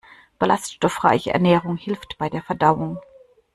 Ballaststoffreiche 0.39 1.31
Ernährung 1.31 1.77
hilft 1.77 2.17
bei 2.17 2.27
der 2.27 2.41
Verdauung. 2.41 2.97